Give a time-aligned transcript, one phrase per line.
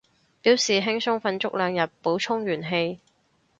[0.41, 2.99] 表示輕鬆瞓足兩日，補充元氣